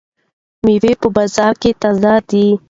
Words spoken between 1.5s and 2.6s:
کې تازه دي.